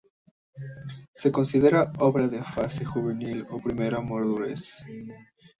Se 1.13 1.31
considera 1.31 1.91
obra 1.99 2.27
de 2.27 2.41
fase 2.53 2.83
juvenil, 2.83 3.39
o 3.53 3.55
primera 3.65 4.01
madurez. 4.09 4.63